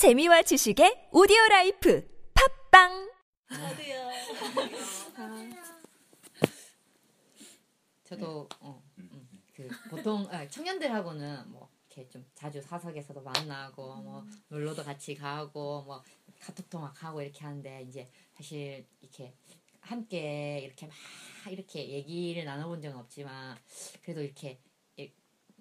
[0.00, 2.00] 재미와 지식의 오디오 라이프
[2.70, 3.12] 팟빵
[3.52, 4.10] 저도요.
[8.04, 14.84] 저도 어, 음, 그 보통 아, 청년들하고는 뭐 이렇게 좀 자주 사석에서도 만나고 뭐 놀러도
[14.84, 16.02] 같이 가고 뭐
[16.40, 19.34] 카톡 통화하고 이렇게 하는데 이제 사실 이렇게
[19.82, 20.94] 함께 이렇게 막
[21.50, 23.54] 이렇게 얘기를 나눠본 적은 없지만
[24.02, 24.58] 그래도 이렇게
[24.96, 25.12] 이-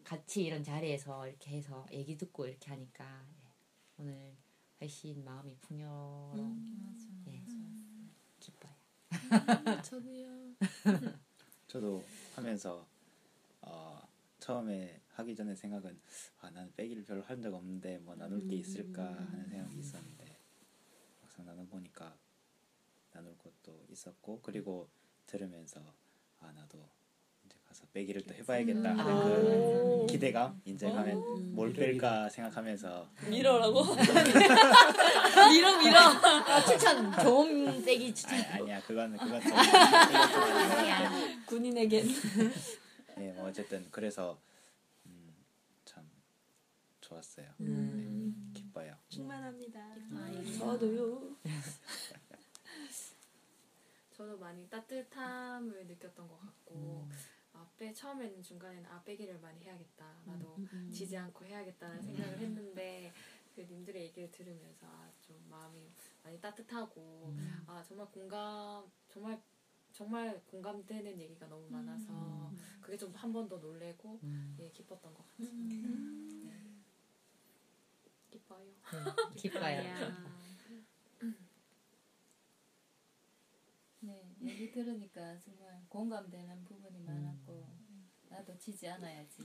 [0.05, 3.38] 같이 이런 자리에서 이렇게 해서 얘기 듣고 이렇게 하니까 예,
[3.99, 4.35] 오늘
[4.81, 7.43] 훨씬 마음이 풍요로운 예,
[8.39, 8.73] 기뻐요.
[9.83, 10.55] 저도요.
[11.67, 12.03] 저도
[12.35, 12.87] 하면서
[13.61, 14.01] 어,
[14.39, 15.99] 처음에 하기 전에 생각은
[16.39, 20.25] 아 나는 빼기를 별로 한 적 없는데 뭐 나눌 게 있을까 하는 생각이 있었는데
[21.21, 22.17] 막상 나눠 보니까
[23.11, 24.89] 나눌 것도 있었고 그리고
[25.25, 25.93] 들으면서
[26.39, 26.87] 아 나도
[27.69, 29.23] 가서 빼기를 또 해봐야겠다 하는 아.
[29.23, 33.83] 그 기대감 이제 가면 뭘 뺄까 생각하면서 밀어라고?
[35.51, 35.99] 밀어 밀어.
[35.99, 38.39] 아, 추천 좋은 빼기 추천.
[38.39, 39.51] 아, 아니야 그건 그건 좀,
[41.45, 42.07] 군인에겐.
[43.19, 44.39] 예, 뭐 어쨌든 그래서
[45.05, 45.35] 음,
[45.85, 46.03] 참
[47.01, 47.45] 좋았어요.
[47.59, 48.51] 음.
[48.51, 48.95] 네, 기뻐요.
[49.09, 49.79] 충만합니다.
[49.79, 51.21] 아, 저도요.
[54.17, 57.07] 저도 많이 따뜻함을 느꼈던 것 같고
[57.53, 60.55] 아, 빼 처음에는 중간에는 아 빼기를 많이 해야겠다 나도
[60.89, 63.11] 지지 않고 해야겠다는 생각을 했는데
[63.53, 65.91] 그 님들의 얘기를 들으면서 아, 좀 마음이
[66.23, 67.35] 많이 따뜻하고
[67.67, 69.41] 아 정말 공감 정말
[69.91, 74.55] 정말 공감되는 얘기가 너무 많아서 그게 좀 한 번 더 놀래고 음.
[74.59, 75.89] 예 기뻤던 것 같습니다.
[76.47, 76.63] 네.
[78.31, 78.63] 기뻐요.
[78.63, 79.83] 네, 기뻐요.
[84.01, 87.88] 네, 얘기 들으니까 정말 공감되는 부분이 많았고
[88.29, 89.43] 나도 지지 않아야지.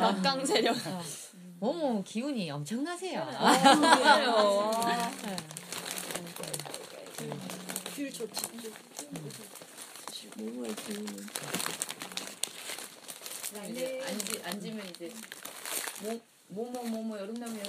[0.00, 0.76] 막강 세력.
[1.60, 3.26] 어머 기운이 엄청나세요.
[7.94, 8.42] 귤 좋지.
[13.68, 15.12] 이제 앉지, 앉으면 이제
[16.02, 16.18] 뭐
[16.52, 17.56] 뭐뭐 뭐뭐 여름나무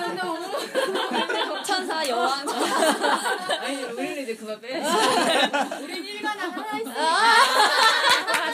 [0.00, 2.46] 여름나무 천사 여왕.
[3.60, 4.88] 아니 우리는 이제 그만 빼야지.
[5.84, 6.92] 우린 일관왕 하나 있어.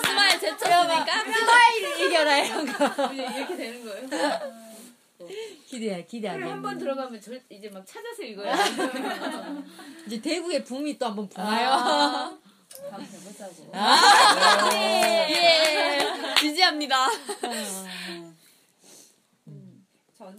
[0.04, 1.24] 스마일 제쳤으니까.
[1.24, 3.12] 스마일 이겨라 이런 거.
[3.12, 4.08] 이렇게 되는 거예요.
[5.68, 6.42] 기대 기대하게.
[6.42, 8.56] 한번 들어가면 절 이제 막 찾아서 읽어야
[10.06, 11.70] 이제 대구의 붐이 또 한번 부나요.
[11.70, 12.40] 한번
[13.04, 13.70] 해보자고.
[14.74, 16.08] 예.
[16.40, 17.06] 지지합니다.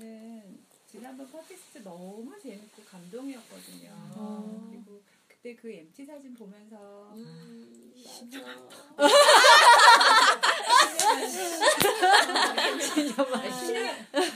[0.03, 3.89] 저는 지난번 팟캐스트 너무 재밌고 감동이었거든요.
[4.69, 7.09] 그리고 그때 그 MT 사진 보면서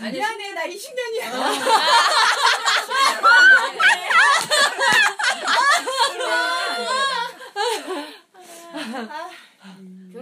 [0.02, 1.32] 아니 미안해 나 20년이야.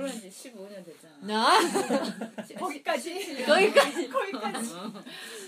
[0.05, 1.17] 결혼한 지 15년 됐잖아.
[1.21, 1.59] 나?
[2.59, 3.45] 거기까지?
[3.45, 4.07] 거기까지.
[4.09, 4.69] 거기까지.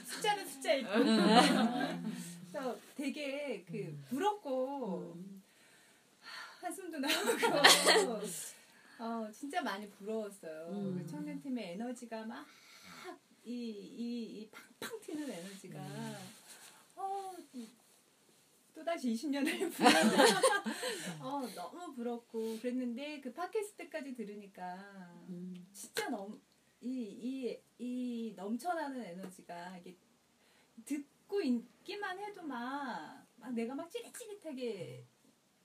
[0.06, 2.14] 숫자는 숫자일 뿐.
[2.52, 5.16] 그래서 되게 그 부럽고
[6.62, 8.22] 한숨도 나오고.
[9.00, 10.68] 어, 진짜 많이 부러웠어요.
[10.98, 12.46] 그 청년팀의 에너지가 막
[13.46, 15.80] 이 이 이 팡팡 튀는 에너지가.
[16.98, 17.32] 어,
[18.78, 19.90] 또 다시 20년을 부러
[21.20, 22.60] 어, 너무 부럽고.
[22.60, 25.16] 그랬는데 그 팟캐스트까지 들으니까
[25.74, 26.40] 진짜 너무
[26.80, 29.98] 이, 이, 이 넘쳐나는 에너지가 이게
[30.86, 35.08] 듣고 있기만 해도 막, 막 내가 막 찌릿찌릿하게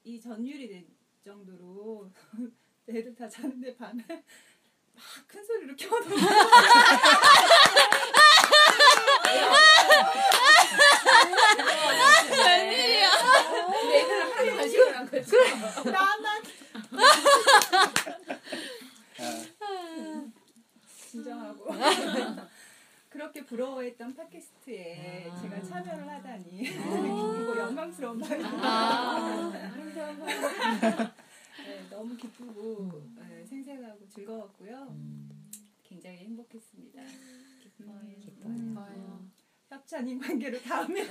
[0.05, 0.87] 이 전율이 될
[1.23, 2.11] 정도로
[2.89, 4.25] 애들 다 자는데 밤에 막
[5.27, 6.17] 큰 소리로 켜놓고
[13.93, 15.31] 애들은 하루 간식을 한 거지.
[15.91, 16.43] 나만
[21.13, 21.67] 진정하고
[23.11, 25.43] 그렇게 부러워했던 팟캐스트에 아.
[25.43, 28.59] 제가 참여를 하다니 기쁘고 영광스러운 마음입니다.
[28.63, 29.53] 아.
[31.65, 34.97] 네, 너무 기쁘고 네, 생생하고 즐거웠고요.
[35.83, 37.03] 굉장히 행복했습니다.
[37.63, 38.01] 기뻐요.
[38.19, 39.29] 기뻐요.
[39.69, 41.07] 협찬인 관계로 다음에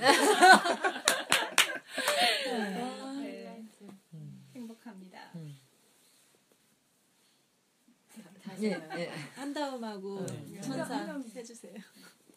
[8.52, 8.88] 가세요.
[8.96, 9.08] 예, 예.
[9.34, 10.60] 한다음하고 아, 네.
[10.60, 11.74] 천사 한다음 해주세요.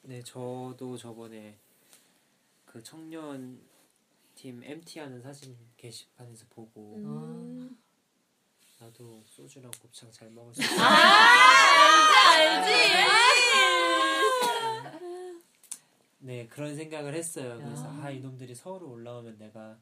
[0.03, 1.57] 네, 저도 저번에
[2.65, 3.59] 그 청년
[4.35, 7.77] 팀 MT 하는 사진 게시판에서 보고 음.
[8.79, 10.75] 나도 소주랑 곱창 잘 먹을 수 있어.
[10.83, 13.45] 아, 알지 알지.
[16.19, 17.57] 네 그런 생각을 했어요.
[17.63, 19.77] 그래서 아 이놈들이 서울 올라오면 내가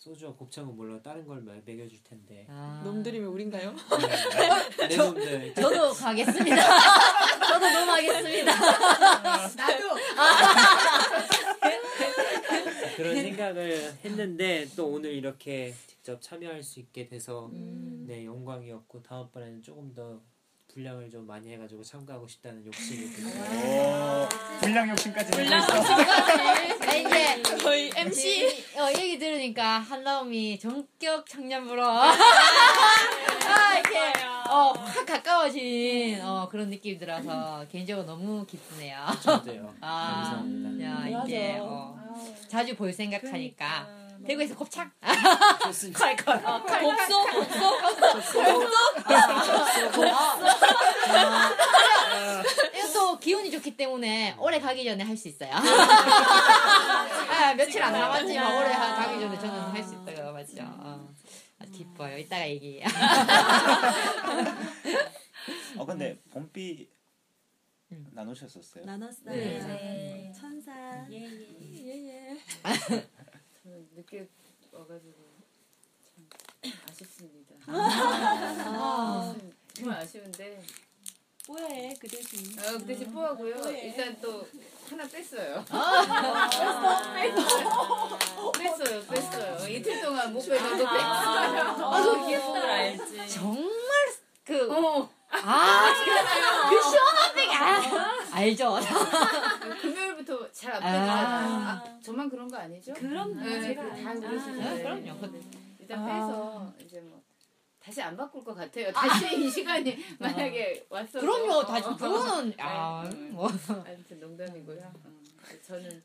[0.00, 2.80] 소주와 곱창은 물론 다른 걸 마- 먹여줄 텐데 아.
[2.82, 3.72] 놈들이면 우린가요?
[3.72, 3.76] 네,
[4.88, 6.56] 내 놈들 저도 가겠습니다.
[7.52, 8.54] 저도 넘어가겠습니다.
[9.56, 9.88] 나도
[12.96, 18.04] 그런 생각을 했는데 또 오늘 이렇게 직접 참여할 수 있게 돼서 음.
[18.08, 20.22] 네 영광이었고 다음번에는 조금 더
[20.72, 24.24] 분량을 좀 많이 해가지고 참가하고 싶다는 욕심이 들어요.
[24.24, 24.28] 오,
[24.60, 25.74] 분량 욕심까지 내고 분량 있어.
[26.86, 32.14] 아, 이제 거의 MC 어, 얘기 들으니까 한라움이 전격 청년부로 아,
[33.78, 33.98] 이렇게
[34.48, 39.06] 어, 확 가까워진 어, 그런 느낌이 들어서 개인적으로 너무 기쁘네요.
[39.22, 39.74] 저도요.
[39.80, 40.84] 아, 감사합니다.
[40.84, 41.64] 야, 이게 맞아.
[41.64, 41.98] 어,
[42.48, 44.90] 자주 볼 생각하니까 대구에서 곱창
[45.64, 46.14] 좋습니다.
[46.80, 47.26] 복소
[48.12, 48.42] 복소
[52.74, 55.50] 이것도 기운이 좋기 때문에 올해 가기 전에 할 수 있어요.
[55.52, 60.32] 아, 며칠 안 남았지만 올해 하- 가기 전에 저는 할 수 있어요.
[60.32, 60.62] 맞죠?
[60.62, 61.08] 어.
[61.58, 62.16] 아, 기뻐요.
[62.18, 62.86] 이따가 얘기해요.
[65.78, 66.88] 어 근데 봄비
[67.92, 68.06] 음.
[68.12, 68.84] 나누셨었어요?
[68.84, 69.34] 나눴어요.
[69.34, 70.32] 네.
[70.38, 70.70] 천사.
[71.10, 72.38] 예예.
[72.62, 72.62] 저는
[74.10, 74.28] 늦게
[74.72, 75.14] 와가지고
[76.04, 76.26] 참
[76.90, 77.54] 아쉽습니다.
[77.66, 79.34] 아.
[79.72, 80.62] 정말 아쉬운데
[81.46, 82.58] 뭐해 그 대신.
[82.58, 83.62] 어, 그 대신 뽀하고요.
[83.62, 83.86] 네.
[83.86, 84.48] 일단 또
[84.88, 85.64] 하나 뺐어요.
[85.70, 87.14] 아.
[88.58, 89.68] 뺐어요, 뺐어요.
[89.68, 90.86] 이틀 동안 못거 뺐어요.
[90.88, 93.28] 아, 저 기억들 알지.
[93.28, 93.70] 정말
[94.44, 95.94] 그 어, 아,
[96.68, 98.76] 그 시원한 백 아, 알죠?
[99.80, 100.86] 금요일부터 잘안 아.
[100.86, 101.94] 빼잖아요.
[101.96, 102.92] 아, 저만 그런 거 아니죠?
[102.94, 104.14] 그럼 네, 제가 그- 다.
[104.14, 104.68] 그러시는데.
[104.68, 105.28] 아, 그럼요.
[105.78, 107.22] 일단 빼서 이제 뭐
[107.80, 108.92] 다시 안 바꿀 것 같아요.
[108.92, 111.20] 다시 이 시간이 만약에 왔어도.
[111.20, 111.64] 그럼요.
[111.66, 111.96] 다시 어.
[111.96, 113.16] 그거는 아, 네.
[113.30, 114.80] 뭐 아무튼 농담이고요.
[114.80, 115.12] 어,
[115.66, 116.02] 저는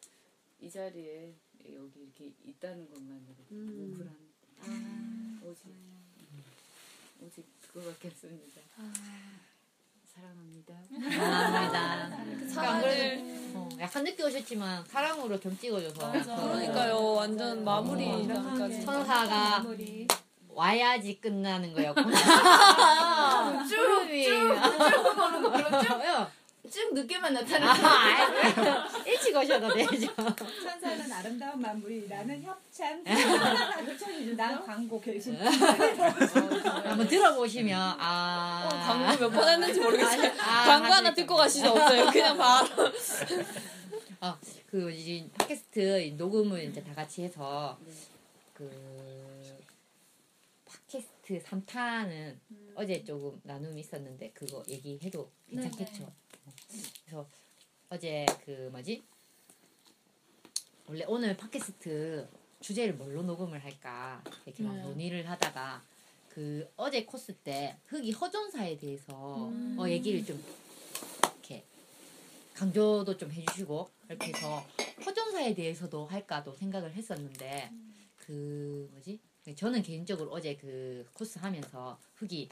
[0.61, 1.33] 이 자리에
[1.73, 3.97] 여기 이렇게 있다는 것만으로 음.
[3.99, 5.65] 우울한 오직
[7.21, 8.61] 오직 그거밖에 없습니다.
[8.75, 8.83] 사
[13.95, 17.13] 약간 늦게 오셨지만 사랑으로 점 찍어줘서 그러니까요.
[17.13, 18.83] 완전 마무리까지.
[18.83, 20.05] 천사가 마무리.
[20.49, 23.65] 와야지 끝나는 거였구나.
[23.65, 24.53] 쭉, 이쭉
[25.15, 30.07] 보는 거 그럼 쭉, 쭉 늦게만 나타나는 아, 일찍 오셔도 되죠.
[30.61, 32.05] 천사는 아름다운 마무리.
[32.09, 33.01] 나는 협찬.
[34.35, 35.37] 난 광고 결심.
[35.39, 40.33] 한번 들어보시면 아 어, 광고 몇 번 했는지 모르겠어요.
[40.41, 41.69] 아, 광고 하나 맞을 듣고 가시죠.
[41.69, 42.07] 없어요.
[42.07, 42.67] 그냥 바로.
[44.25, 47.79] 아, 그 이제 팟캐스트 녹음을 이제 다 같이 해서
[48.55, 49.59] 그
[50.65, 52.35] 팟캐스트 3탄은
[52.73, 56.05] 어제 조금 나눔이 있었는데 그거 얘기해도 괜찮겠죠.
[56.05, 56.13] 어.
[57.03, 57.29] 그래서
[57.89, 59.03] 어제 그 뭐지?
[60.87, 62.27] 원래 오늘 팟캐스트
[62.61, 64.81] 주제를 뭘로 녹음을 할까 이렇게 막 네.
[64.81, 65.83] 논의를 하다가
[66.29, 69.75] 그 어제 코스 때 흑이 허존사에 대해서 음.
[69.77, 70.43] 어, 얘기를 좀
[72.55, 74.65] 강조도 좀 해주시고 이렇게 해서
[75.05, 77.69] 허존사에 대해서도 할까도 생각을 했었는데
[78.15, 79.19] 그 뭐지?
[79.55, 82.49] 저는 개인적으로 어제 그 코스 하면서 흑이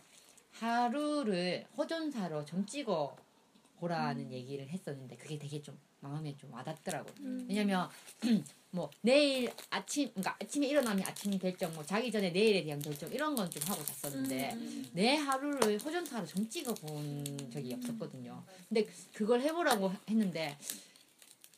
[0.51, 3.15] 하루를 허존사로 점 찍어
[3.77, 7.13] 보라는 얘기를 했었는데 그게 되게 좀 마음에 좀 와닿더라고요.
[7.47, 7.89] 왜냐면
[8.75, 13.35] 뭐 내일 아침 그러니까 아침에 일어나면 아침 결정 뭐 자기 전에 내일에 대한 결정 이런
[13.35, 14.57] 건 좀 하고 잤었는데
[14.94, 18.44] 내 하루를 허전사로 점 찍어 본 적이 없었거든요.
[18.68, 20.57] 근데 그걸 해보라고 했는데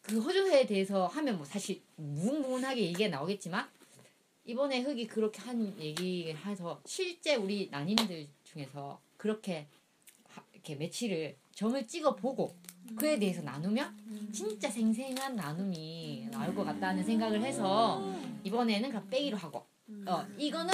[0.01, 3.65] 그 허전사에 대해서 하면 뭐 사실 무궁무근하게 얘기가 나오겠지만
[4.43, 9.67] 이번에 흑이 그렇게 한 얘기를 해서 실제 우리 난임들 중에서 그렇게
[10.27, 12.53] 하- 이렇게 며칠을 점을 찍어 보고
[12.97, 18.03] 그에 대해서 나누면 진짜 생생한 나눔이 나올 것 같다는 생각을 해서
[18.43, 19.65] 이번에는 그냥 빼기로 하고
[20.07, 20.73] 어 이거는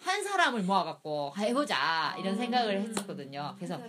[0.00, 3.54] 한 사람을 모아갖고 해보자 이런 생각을 했었거든요.
[3.56, 3.80] 그래서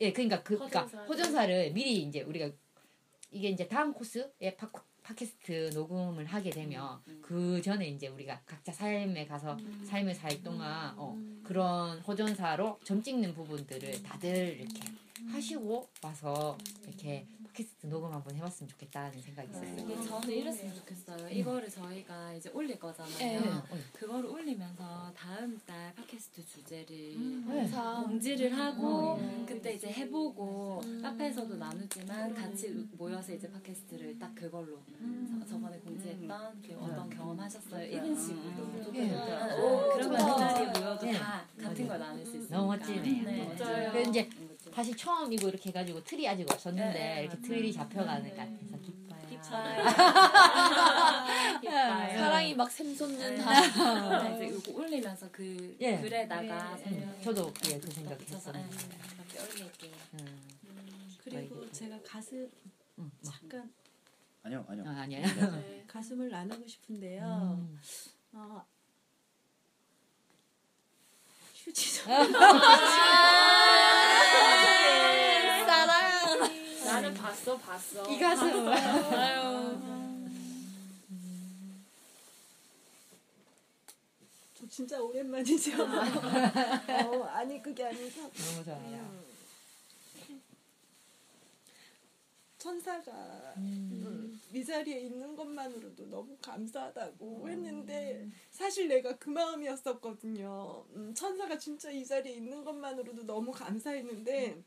[0.00, 0.82] 예 그러니까 그 그러니까.
[1.04, 1.72] 호전사를?
[1.72, 2.50] 미리 이제 우리가
[3.30, 4.70] 이게 이제 다음 코스에 팟,
[5.02, 11.16] 팟캐스트 녹음을 하게 되면 그 전에 이제 우리가 각자 삶에 가서 삶을 살 동안 어,
[11.42, 14.80] 그런 호전사로 점 찍는 부분들을 다들 이렇게
[15.30, 19.76] 하시고 와서 이렇게 팟캐스트 녹음 한번 해봤으면 좋겠다는 생각이 있었어요.
[19.78, 21.28] 이게 저는 이랬으면 좋겠어요.
[21.28, 23.40] 이거를 저희가 이제 올릴 거잖아요.
[23.40, 23.62] 네.
[23.92, 27.70] 그거를 올리면서 다음 달 팟캐스트 주제를 네.
[27.70, 29.46] 공지를 하고 음.
[29.48, 34.80] 그때 이제 해보고 카페에서도 나누지만 같이 모여서 이제 팟캐스트를 딱 그걸로
[35.40, 39.14] 저- 저번에 공지했던 그 어떤 경험하셨어요 이런 식으로 예.
[39.14, 41.12] 어, 그러면 그 자리에 모여도 예.
[41.12, 43.22] 다 같은 걸 나눌 수 있으니까 너무 멋지네요.
[43.24, 43.54] 네.
[43.58, 44.00] 맞아요.
[44.00, 44.28] 이제
[44.74, 47.42] 사실 처음 이거 이렇게 해가지고 틀이 아직 없었는데 네, 이렇게 맞아요.
[47.48, 48.36] 틀이 잡혀가는 것 네.
[48.36, 49.20] 같아서 기뻐요.
[49.28, 49.84] 기뻐요.
[52.18, 53.42] 사랑이 막 샘솟는 네.
[53.42, 53.60] 다.
[54.34, 55.98] 이제 이거 올리면서 그 예.
[56.00, 58.68] 글에다가 음, 저도 예, 그 생각했었는데.
[59.16, 59.92] 이렇게 올릴게요.
[60.14, 60.48] 음,
[61.22, 62.50] 그리고 제가 가슴 음,
[62.96, 63.10] 뭐.
[63.22, 63.72] 잠깐
[64.42, 64.84] 아니요 아니요.
[64.86, 65.26] 아, 아니에요.
[65.26, 67.22] 네, 가슴을 나누고 싶은데요.
[67.24, 67.78] 음.
[68.32, 68.64] 어,
[71.54, 72.10] 휴지 좀
[77.44, 78.10] 봤어 봤어.
[78.10, 78.68] 이 가슴.
[78.72, 79.78] 아유.
[84.54, 85.72] 저 진짜 오랜만이죠.
[85.84, 89.24] 어, 아니 그게 아니고 너무 좋아요.
[92.56, 100.86] 천사가 음, 이 자리에 있는 것만으로도 너무 감사하다고 했는데 사실 내가 그 마음이었었거든요.
[100.94, 104.62] 음, 천사가 진짜 이 자리에 있는 것만으로도 너무 감사했는데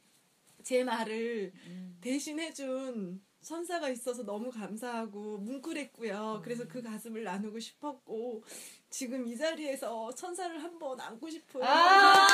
[0.68, 1.54] 제 말을
[2.02, 6.42] 대신해준 천사가 있어서 너무 감사하고 뭉클했고요.
[6.44, 8.44] 그래서 그 가슴을 나누고 싶었고
[8.90, 11.64] 지금 이 자리에서 천사를 한번 안고 싶어요.
[11.66, 12.28] 아.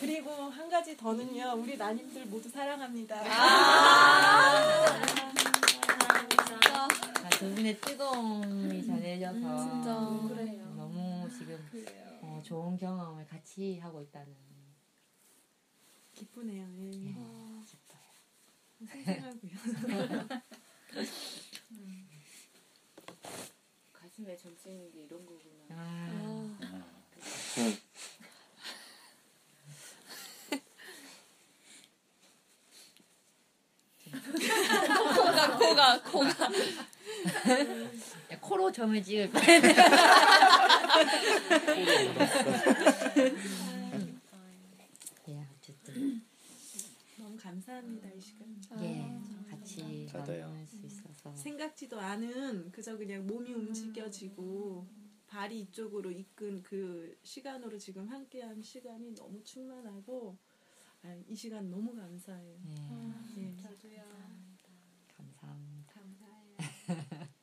[0.00, 1.54] 그리고 한 가지 더는요.
[1.58, 3.22] 우리 나님들 모두 사랑합니다.
[3.24, 4.88] 아,
[7.38, 9.94] 두 분의 뜨거움이 전해져서 진짜.
[10.34, 10.65] 그래요.
[11.76, 14.34] 지금 어, 좋은 경험을 같이 하고 있다는
[16.14, 16.66] 기쁘네요.
[16.78, 16.90] 예.
[17.08, 18.00] 예, 어, 기뻐요.
[18.88, 19.52] 생생하고요.
[23.92, 25.66] 가슴에 점찍는 게 이런 거구나.
[25.70, 26.96] 아, 아,
[35.14, 36.48] 코가 코가 코가.
[38.72, 39.44] 점을 찍을 거야.
[45.28, 46.22] 예, 어쨌든
[47.18, 48.56] 너무 감사합니다 이 시간.
[48.82, 49.18] 예,
[49.50, 50.06] 같이.
[50.12, 54.86] 나눌 수 있어서 생각지도 않은 그저 그냥 몸이 움직여지고
[55.26, 60.38] 발이 이쪽으로 이끈 그 시간으로 지금 함께한 시간이 너무 충만하고
[61.02, 62.58] 아, 이 시간 너무 감사해요.
[62.66, 63.56] 예, 예.
[63.56, 64.02] 저도요.
[65.16, 65.92] 감사합니다.
[65.92, 66.56] 감사해요.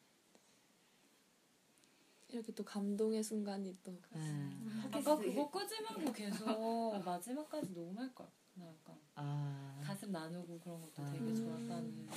[2.33, 3.91] 이렇게 또 감동의 순간이 또.
[4.15, 6.45] 음, 아까 그거 끄지 말고 계속
[7.05, 8.27] 마지막까지 녹음할 걸.
[8.55, 11.11] 나 약간 아, 가슴 나누고 그런 것도 아.
[11.11, 12.07] 되게 좋았다는.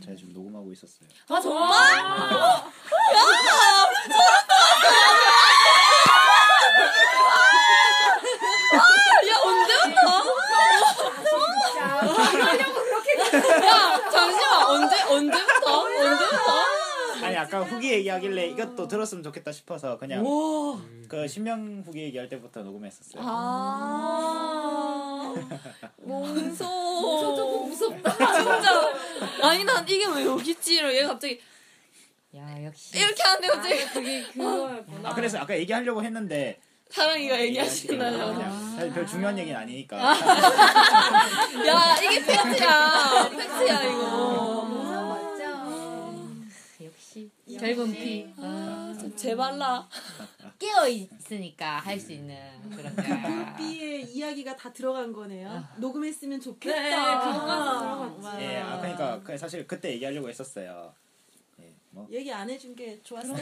[0.00, 1.08] 제가 지금 녹음하고 있었어요.
[1.28, 1.98] 아 정말?
[9.28, 10.08] 야 언제부터?
[13.66, 15.80] 야 잠시만 언제 언제부터?
[15.80, 16.52] 언제부터?
[17.58, 20.80] 아까 후기 얘기하길래 이것도 들었으면 좋겠다 싶어서 그냥 와.
[21.08, 23.22] 그 신명 후기 얘기할 때부터 녹음했었어요.
[23.26, 25.34] 아
[25.98, 28.92] 몽소 몽소 조금 무섭다 진짜
[29.42, 31.40] 아니 난 이게 왜 여기 있지 이러 얘가 갑자기
[32.36, 35.08] 야 역시 이렇게 하는데 갑자기 그게 그거였구나.
[35.08, 36.60] 아 그래서 아까 얘기하려고 했는데
[36.90, 38.34] 사랑이가 예, 얘기하시나요?
[38.34, 39.96] 그냥 사실 별 중요한 얘기는 아니니까.
[39.98, 44.57] 야 이게 팩트야 팩트야 이거
[47.92, 49.88] 피 아, 좀 제발라
[50.58, 52.36] 깨어 있으니까 할 수 있는
[52.74, 53.02] 그런 거.
[53.56, 55.64] 삐의 이야기가 다 들어간 거네요.
[55.76, 56.80] 녹음했으면 좋겠다.
[56.80, 56.94] 네.
[56.94, 58.36] 와.
[58.40, 60.92] 예, 아 그러니까 그 사실 그때 얘기하려고 했었어요.
[61.60, 63.36] 예, 뭐 얘기 안 해준 게 좋았어요.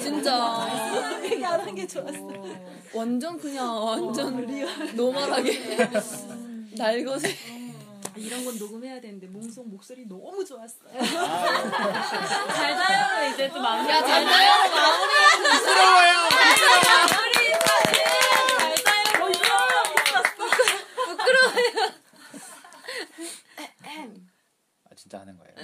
[0.00, 2.28] 진짜 얘기 안 한 게 좋았어.
[2.94, 4.46] 완전 그냥 완전
[4.96, 5.88] 노멀하게
[6.76, 7.28] 날것에
[8.16, 10.92] 이런 건 녹음해야 되는데 몽송 목소리 너무 좋았어요.
[11.02, 13.90] 잘 자요 이제 좀 마무리.
[13.92, 15.12] 야 잘 자요 마무리
[15.56, 16.28] 부끄러워요.
[24.84, 25.54] 아 진짜 하는 거예요.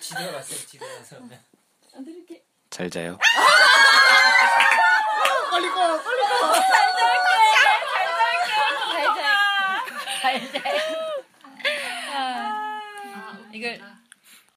[0.00, 0.58] 집에 갔어요.
[0.66, 1.16] 집에 가서.
[2.70, 3.18] 잘 자요.
[3.20, 3.69] 아